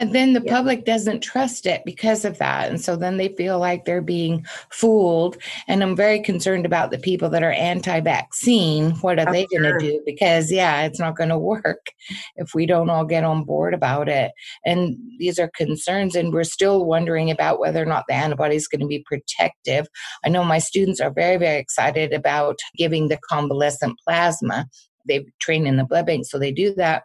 [0.00, 0.54] And then the yeah.
[0.54, 2.70] public doesn't trust it because of that.
[2.70, 5.36] And so then they feel like they're being fooled.
[5.68, 8.92] And I'm very concerned about the people that are anti vaccine.
[9.02, 10.00] What are they going to do?
[10.06, 11.88] Because, yeah, it's not going to work
[12.36, 14.32] if we don't all get on board about it.
[14.64, 16.16] And these are concerns.
[16.16, 19.86] And we're still wondering about whether or not the antibody is going to be protective.
[20.24, 24.66] I know my students are very, very excited about giving the convalescent plasma
[25.06, 27.04] they've trained in the blood bank, so they do that.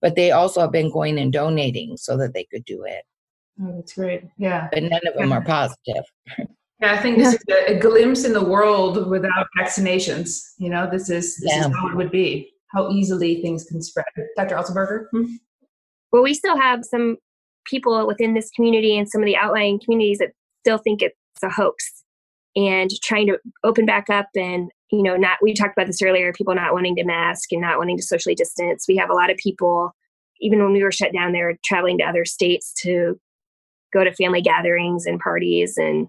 [0.00, 3.04] But they also have been going and donating so that they could do it.
[3.62, 4.24] Oh, that's great.
[4.36, 4.68] Yeah.
[4.72, 6.04] But none of them are positive.
[6.80, 10.42] Yeah, I think this is a, a, glimpse in the world without vaccinations.
[10.58, 11.68] You know, this is this yeah.
[11.68, 12.52] is how it would be.
[12.74, 14.04] How easily things can spread.
[14.36, 14.56] Dr.
[14.56, 15.06] Altenberger.
[15.10, 15.24] Hmm?
[16.12, 17.16] Well, we still have some
[17.64, 21.48] people within this community and some of the outlying communities that still think it's a
[21.48, 22.04] hoax
[22.56, 26.32] and trying to open back up and you know, not, we talked about this earlier,
[26.32, 28.86] people not wanting to mask and not wanting to socially distance.
[28.88, 29.94] We have a lot of people,
[30.40, 33.18] even when we were shut down, they were traveling to other states to
[33.92, 35.76] go to family gatherings and parties.
[35.76, 36.08] And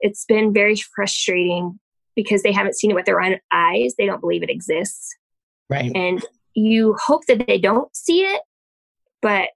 [0.00, 1.78] it's been very frustrating
[2.14, 3.94] because they haven't seen it with their own eyes.
[3.96, 5.16] They don't believe it exists.
[5.70, 5.90] Right.
[5.94, 8.42] And you hope that they don't see it,
[9.22, 9.48] but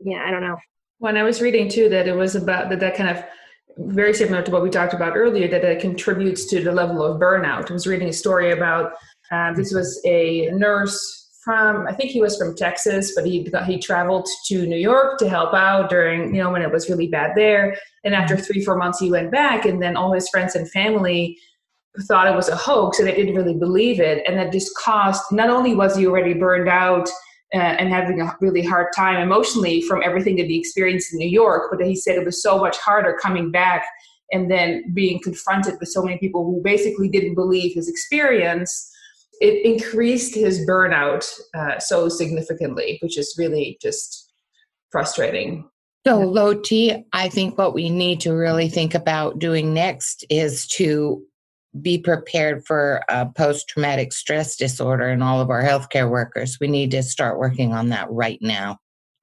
[0.00, 0.56] yeah, I don't know.
[0.98, 3.24] When I was reading too, that it was about that, that kind of
[3.76, 7.20] very similar to what we talked about earlier, that it contributes to the level of
[7.20, 7.70] burnout.
[7.70, 8.92] I was reading a story about
[9.30, 13.78] uh, this was a nurse from I think he was from Texas, but he he
[13.78, 17.32] traveled to New York to help out during you know when it was really bad
[17.34, 17.76] there.
[18.04, 18.44] And after mm-hmm.
[18.44, 21.38] three four months, he went back, and then all his friends and family
[22.02, 24.22] thought it was a hoax, and they didn't really believe it.
[24.26, 27.08] And that just caused not only was he already burned out
[27.54, 31.28] uh, and having a really hard time emotionally from everything that he experienced in New
[31.28, 31.70] York.
[31.70, 33.84] But he said it was so much harder coming back
[34.32, 38.90] and then being confronted with so many people who basically didn't believe his experience.
[39.40, 44.32] It increased his burnout uh, so significantly, which is really just
[44.90, 45.68] frustrating.
[46.06, 51.22] So, Lotte, I think what we need to really think about doing next is to
[51.80, 56.58] be prepared for a post traumatic stress disorder in all of our healthcare workers.
[56.60, 58.78] We need to start working on that right now.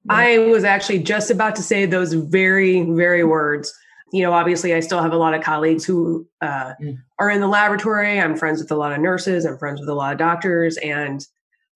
[0.10, 3.74] I was actually just about to say those very, very words.
[4.12, 6.98] You know, obviously, I still have a lot of colleagues who uh, mm.
[7.20, 8.20] are in the laboratory.
[8.20, 9.46] I'm friends with a lot of nurses.
[9.46, 11.24] I'm friends with a lot of doctors, and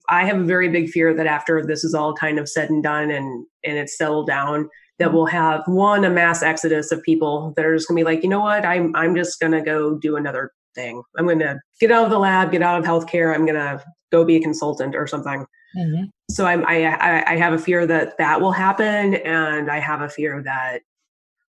[0.10, 2.82] I have a very big fear that after this is all kind of said and
[2.82, 7.54] done and and it's settled down, that we'll have one a mass exodus of people
[7.56, 10.16] that are just gonna be like, you know what, I'm I'm just gonna go do
[10.16, 11.02] another thing.
[11.18, 13.34] I'm gonna get out of the lab, get out of healthcare.
[13.34, 15.46] I'm gonna go be a consultant or something.
[15.78, 16.04] Mm-hmm.
[16.30, 20.10] So I'm, I, I have a fear that that will happen, and I have a
[20.10, 20.82] fear that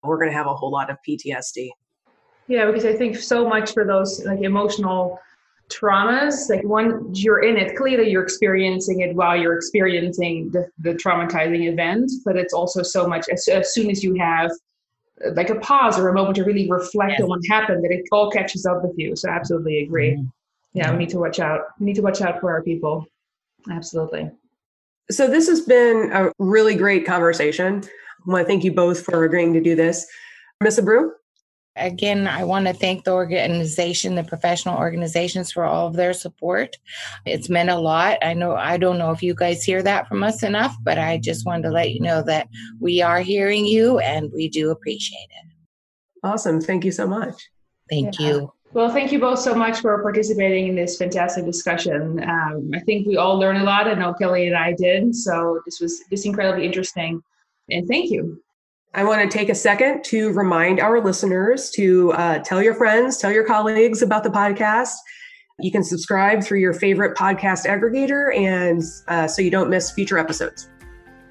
[0.04, 1.70] we're going to have a whole lot of PTSD.
[2.46, 5.18] Yeah, because I think so much for those like emotional
[5.72, 10.92] traumas, like when you're in it, clearly you're experiencing it while you're experiencing the, the
[10.92, 14.50] traumatizing event, but it's also so much as, as soon as you have
[15.32, 17.22] like a pause or a moment to really reflect yes.
[17.22, 19.14] on what happened that it all catches up with you.
[19.16, 20.12] So absolutely agree.
[20.12, 20.26] Mm-hmm.
[20.74, 21.60] Yeah, we need to watch out.
[21.78, 23.06] We need to watch out for our people.
[23.70, 24.30] Absolutely.
[25.10, 27.84] So this has been a really great conversation.
[27.84, 30.06] I want to thank you both for agreeing to do this.
[30.60, 31.10] Miss Abreu?
[31.76, 36.76] Again, I want to thank the organization, the professional organizations for all of their support.
[37.26, 38.18] It's meant a lot.
[38.22, 41.18] I know I don't know if you guys hear that from us enough, but I
[41.18, 42.48] just wanted to let you know that
[42.80, 45.52] we are hearing you and we do appreciate it.
[46.22, 46.60] Awesome.
[46.60, 47.50] Thank you so much.
[47.90, 48.26] Thank yeah.
[48.26, 48.52] you.
[48.72, 52.22] Well, thank you both so much for participating in this fantastic discussion.
[52.22, 53.86] Um, I think we all learned a lot.
[53.86, 55.14] I know Kelly and I did.
[55.14, 57.22] So this was just incredibly interesting.
[57.70, 58.42] And thank you.
[58.96, 63.18] I want to take a second to remind our listeners to uh, tell your friends,
[63.18, 64.94] tell your colleagues about the podcast.
[65.58, 70.16] You can subscribe through your favorite podcast aggregator, and uh, so you don't miss future
[70.16, 70.70] episodes.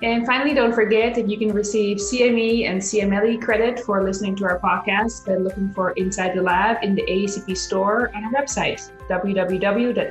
[0.02, 4.44] And finally, don't forget that you can receive CME and CMLE credit for listening to
[4.44, 8.92] our podcast by looking for Inside the Lab in the ASCP store on our website,
[9.08, 10.04] www.ascp.org.